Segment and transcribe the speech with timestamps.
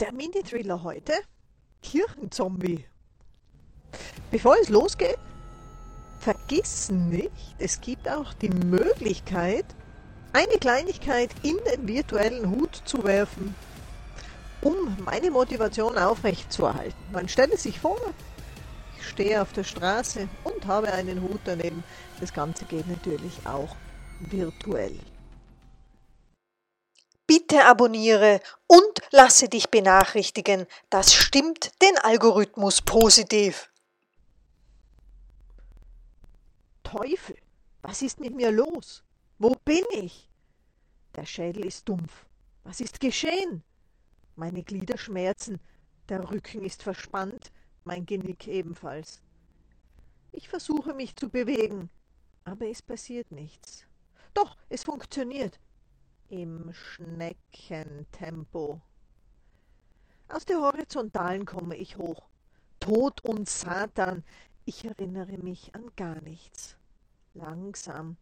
[0.00, 1.12] Der Mini-Thriller heute?
[1.82, 2.86] Kirchenzombie.
[4.30, 5.18] Bevor es losgeht,
[6.20, 9.66] vergiss nicht, es gibt auch die Möglichkeit,
[10.32, 13.54] eine Kleinigkeit in den virtuellen Hut zu werfen,
[14.62, 16.96] um meine Motivation aufrechtzuerhalten.
[17.12, 18.00] Man stelle sich vor,
[18.98, 21.84] ich stehe auf der Straße und habe einen Hut daneben.
[22.18, 23.76] Das Ganze geht natürlich auch
[24.20, 24.98] virtuell.
[27.34, 30.66] Bitte abonniere und lasse dich benachrichtigen.
[30.90, 33.70] Das stimmt den Algorithmus positiv.
[36.82, 37.38] Teufel,
[37.80, 39.02] was ist mit mir los?
[39.38, 40.28] Wo bin ich?
[41.14, 42.26] Der Schädel ist dumpf.
[42.64, 43.62] Was ist geschehen?
[44.36, 45.58] Meine Glieder schmerzen,
[46.10, 47.50] der Rücken ist verspannt,
[47.84, 49.22] mein Genick ebenfalls.
[50.32, 51.88] Ich versuche mich zu bewegen,
[52.44, 53.86] aber es passiert nichts.
[54.34, 55.58] Doch, es funktioniert.
[56.32, 58.80] Im Schneckentempo.
[60.28, 62.30] Aus der Horizontalen komme ich hoch.
[62.80, 64.24] Tod und Satan,
[64.64, 66.78] ich erinnere mich an gar nichts.
[67.34, 68.16] Langsam,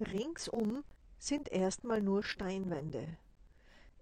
[0.00, 0.82] Ringsum
[1.20, 3.06] sind erstmal nur Steinwände.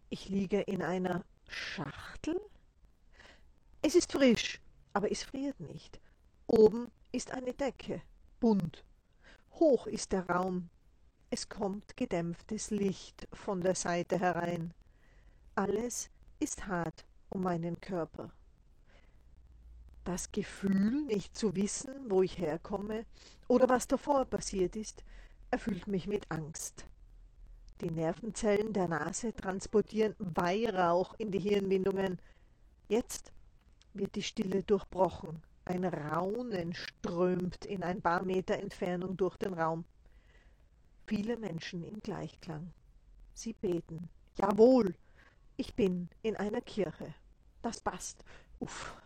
[0.08, 2.40] Ich liege in einer Schachtel?
[3.82, 4.62] Es ist frisch,
[4.94, 6.00] aber es friert nicht.
[6.46, 8.00] Oben ist eine Decke,
[8.40, 8.82] bunt.
[9.60, 10.70] Hoch ist der Raum.
[11.28, 14.72] Es kommt gedämpftes Licht von der Seite herein.
[15.56, 18.30] Alles ist hart um meinen Körper.
[20.04, 23.04] Das Gefühl, nicht zu wissen, wo ich herkomme
[23.48, 25.02] oder was davor passiert ist,
[25.50, 26.86] erfüllt mich mit Angst.
[27.80, 32.20] Die Nervenzellen der Nase transportieren Weihrauch in die Hirnwindungen.
[32.88, 33.32] Jetzt
[33.94, 35.42] wird die Stille durchbrochen.
[35.64, 39.84] Ein Raunen strömt in ein paar Meter Entfernung durch den Raum.
[41.06, 42.72] Viele Menschen im Gleichklang.
[43.32, 44.08] Sie beten.
[44.34, 44.94] Jawohl,
[45.56, 47.14] ich bin in einer Kirche.
[47.62, 48.24] Das passt.
[48.58, 48.96] Uff.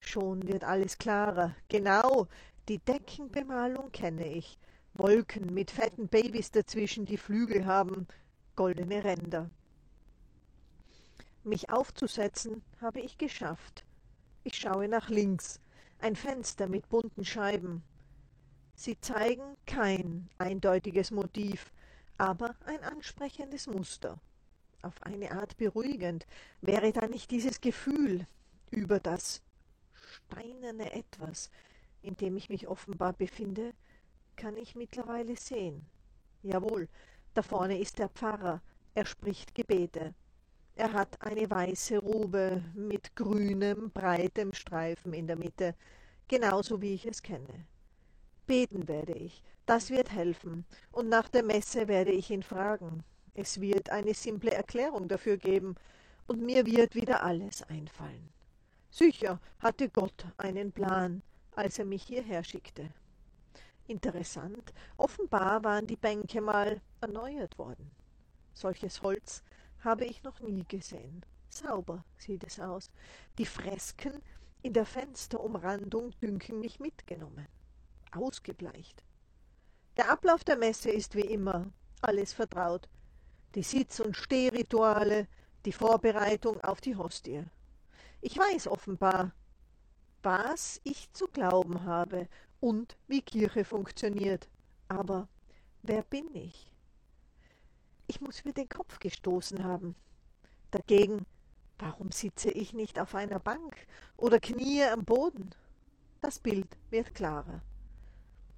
[0.00, 1.54] Schon wird alles klarer.
[1.68, 2.26] Genau,
[2.68, 4.58] die Deckenbemalung kenne ich.
[4.94, 8.08] Wolken mit fetten Babys dazwischen, die Flügel haben,
[8.56, 9.48] goldene Ränder.
[11.44, 13.84] Mich aufzusetzen habe ich geschafft.
[14.42, 15.60] Ich schaue nach links.
[16.00, 17.84] Ein Fenster mit bunten Scheiben.
[18.82, 21.70] Sie zeigen kein eindeutiges Motiv,
[22.18, 24.18] aber ein ansprechendes Muster.
[24.82, 26.26] Auf eine Art beruhigend.
[26.62, 28.26] Wäre da nicht dieses Gefühl
[28.72, 29.40] über das
[29.92, 31.52] steinerne Etwas,
[32.02, 33.72] in dem ich mich offenbar befinde,
[34.34, 35.86] kann ich mittlerweile sehen.
[36.42, 36.88] Jawohl,
[37.34, 38.62] da vorne ist der Pfarrer,
[38.96, 40.12] er spricht Gebete.
[40.74, 45.76] Er hat eine weiße Robe mit grünem, breitem Streifen in der Mitte,
[46.26, 47.64] genauso wie ich es kenne.
[48.46, 53.04] Beten werde ich, das wird helfen, und nach der Messe werde ich ihn fragen.
[53.34, 55.76] Es wird eine simple Erklärung dafür geben,
[56.26, 58.28] und mir wird wieder alles einfallen.
[58.90, 61.22] Sicher hatte Gott einen Plan,
[61.54, 62.90] als er mich hierher schickte.
[63.86, 67.90] Interessant, offenbar waren die Bänke mal erneuert worden.
[68.52, 69.42] Solches Holz
[69.80, 71.24] habe ich noch nie gesehen.
[71.48, 72.90] Sauber sieht es aus.
[73.38, 74.22] Die Fresken
[74.62, 77.46] in der Fensterumrandung dünken mich mitgenommen.
[78.12, 79.02] Ausgebleicht.
[79.96, 82.88] Der Ablauf der Messe ist wie immer alles vertraut.
[83.54, 85.28] Die Sitz- und Stehrituale,
[85.64, 87.44] die Vorbereitung auf die Hostie.
[88.20, 89.32] Ich weiß offenbar,
[90.22, 92.28] was ich zu glauben habe
[92.60, 94.48] und wie Kirche funktioniert.
[94.88, 95.28] Aber
[95.82, 96.72] wer bin ich?
[98.06, 99.94] Ich muss mir den Kopf gestoßen haben.
[100.70, 101.24] Dagegen,
[101.78, 103.76] warum sitze ich nicht auf einer Bank
[104.16, 105.50] oder kniee am Boden?
[106.20, 107.62] Das Bild wird klarer.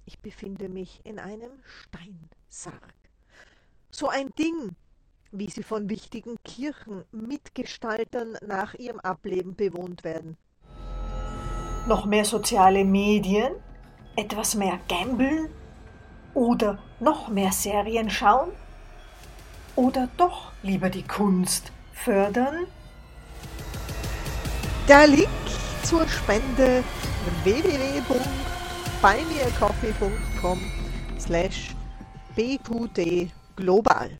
[0.05, 2.93] Ich befinde mich in einem Steinsarg.
[3.89, 4.75] So ein Ding,
[5.31, 10.37] wie sie von wichtigen Kirchenmitgestaltern nach ihrem Ableben bewohnt werden.
[11.87, 13.53] Noch mehr soziale Medien?
[14.15, 15.49] Etwas mehr gambeln?
[16.33, 18.51] Oder noch mehr Serien schauen?
[19.75, 22.67] Oder doch lieber die Kunst fördern?
[24.87, 25.29] Der Link
[25.83, 26.83] zur Spende
[29.05, 30.59] www.beimircoffee.com
[31.19, 31.75] slash
[32.35, 34.19] bqd global.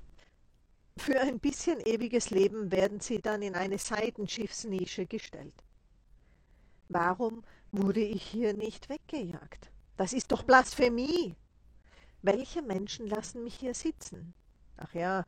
[0.97, 5.55] Für ein bisschen ewiges Leben werden sie dann in eine Seitenschiffsnische gestellt.
[6.87, 9.71] Warum wurde ich hier nicht weggejagt?
[9.97, 11.35] Das ist doch Blasphemie.
[12.21, 14.35] Welche Menschen lassen mich hier sitzen?
[14.77, 15.25] Ach ja,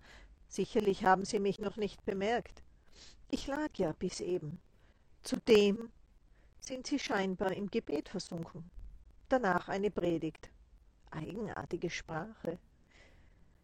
[0.48, 2.62] sicherlich haben Sie mich noch nicht bemerkt.
[3.32, 4.60] Ich lag ja bis eben.
[5.24, 5.90] Zudem
[6.60, 8.70] sind Sie scheinbar im Gebet versunken.
[9.30, 10.50] Danach eine Predigt.
[11.12, 12.60] Eigenartige Sprache.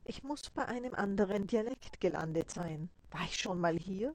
[0.03, 2.89] Ich muss bei einem anderen Dialekt gelandet sein.
[3.11, 4.13] War ich schon mal hier?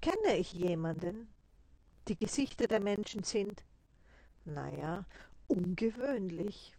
[0.00, 1.28] Kenne ich jemanden?
[2.06, 3.64] Die Gesichter der Menschen sind,
[4.44, 5.04] naja,
[5.48, 6.76] ungewöhnlich.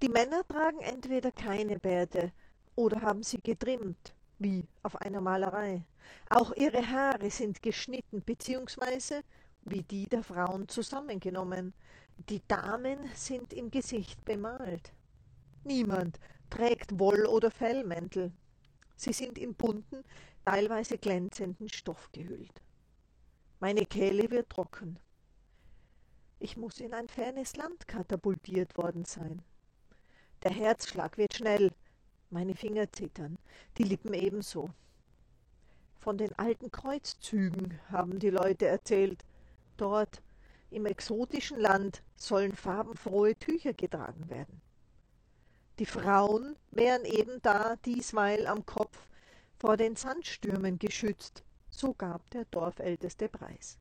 [0.00, 2.32] Die Männer tragen entweder keine Bärte
[2.76, 5.84] oder haben sie getrimmt, wie auf einer Malerei.
[6.28, 9.22] Auch ihre Haare sind geschnitten bzw.
[9.70, 11.72] wie die der Frauen zusammengenommen.
[12.28, 14.92] Die Damen sind im Gesicht bemalt.
[15.64, 16.18] Niemand
[16.50, 18.32] trägt Woll- oder Fellmäntel.
[18.96, 20.04] Sie sind in bunten,
[20.44, 22.60] teilweise glänzenden Stoff gehüllt.
[23.60, 24.98] Meine Kehle wird trocken.
[26.38, 29.42] Ich muss in ein fernes Land katapultiert worden sein.
[30.42, 31.70] Der Herzschlag wird schnell,
[32.30, 33.36] meine Finger zittern,
[33.76, 34.70] die Lippen ebenso.
[35.98, 39.22] Von den alten Kreuzzügen haben die Leute erzählt.
[39.80, 40.20] Dort,
[40.70, 44.60] im exotischen Land, sollen farbenfrohe Tücher getragen werden.
[45.78, 49.08] Die Frauen wären eben da diesmal am Kopf
[49.58, 53.78] vor den Sandstürmen geschützt, so gab der Dorfälteste Preis.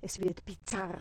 [0.00, 1.00] Es wird bizarr.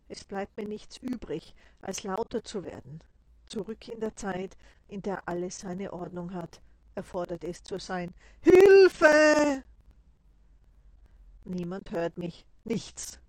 [0.07, 3.01] Es bleibt mir nichts übrig, als lauter zu werden.
[3.47, 6.61] Zurück in der Zeit, in der alles seine Ordnung hat,
[6.95, 8.13] erfordert es zu sein.
[8.41, 9.63] Hilfe!
[11.45, 13.19] Niemand hört mich, nichts.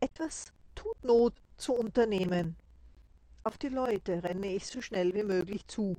[0.00, 2.56] Etwas tut Not zu unternehmen.
[3.44, 5.96] Auf die Leute renne ich so schnell wie möglich zu.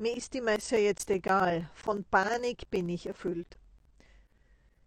[0.00, 3.58] Mir ist die Messe jetzt egal, von Panik bin ich erfüllt.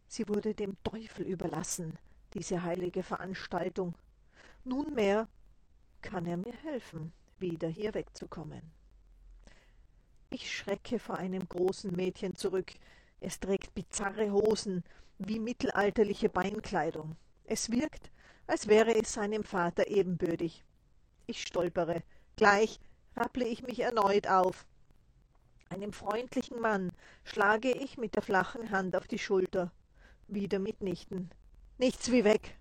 [0.08, 1.98] Sie wurde dem Teufel überlassen,
[2.34, 3.94] diese heilige Veranstaltung.
[4.64, 5.28] Nunmehr
[6.02, 8.62] kann er mir helfen, wieder hier wegzukommen.
[10.30, 12.72] Ich schrecke vor einem großen Mädchen zurück.
[13.20, 14.82] Es trägt bizarre Hosen
[15.18, 17.18] wie mittelalterliche Beinkleidung.
[17.44, 18.12] Es wirkt,
[18.48, 20.64] als wäre es seinem Vater ebenbürtig.
[21.28, 22.02] Ich stolpere.
[22.38, 22.80] Gleich
[23.18, 24.66] rapple ich mich erneut auf.
[25.72, 26.92] Einem freundlichen Mann
[27.24, 29.72] schlage ich mit der flachen Hand auf die Schulter.
[30.28, 31.32] Wieder mitnichten.
[31.78, 32.58] Nichts wie weg.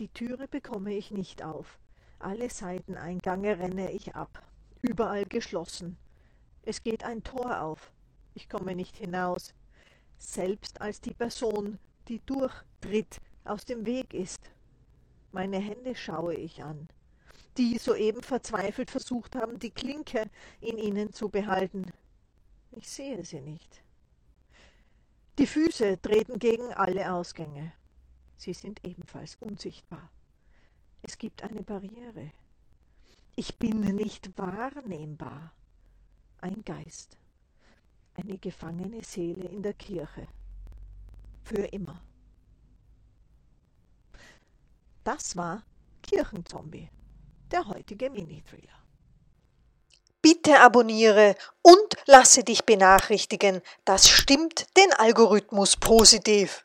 [0.00, 1.78] Die Türe bekomme ich nicht auf.
[2.18, 4.42] Alle Seiteneingange renne ich ab.
[4.82, 5.96] Überall geschlossen.
[6.62, 7.92] Es geht ein Tor auf.
[8.34, 9.54] Ich komme nicht hinaus.
[10.18, 11.78] Selbst als die Person,
[12.08, 14.50] die durchtritt, aus dem Weg ist.
[15.30, 16.88] Meine Hände schaue ich an,
[17.56, 20.30] die soeben verzweifelt versucht haben, die Klinke
[20.60, 21.86] in ihnen zu behalten.
[22.72, 23.82] Ich sehe sie nicht.
[25.38, 27.72] Die Füße treten gegen alle Ausgänge.
[28.36, 30.10] Sie sind ebenfalls unsichtbar.
[31.02, 32.32] Es gibt eine Barriere.
[33.36, 35.52] Ich bin nicht wahrnehmbar.
[36.40, 37.18] Ein Geist.
[38.14, 40.28] Eine gefangene Seele in der Kirche.
[41.42, 42.00] Für immer.
[45.02, 45.64] Das war
[46.02, 46.88] Kirchenzombie,
[47.50, 48.68] der heutige Mini-Thriller.
[50.22, 53.60] Bitte abonniere und lasse dich benachrichtigen.
[53.84, 56.64] Das stimmt den Algorithmus positiv.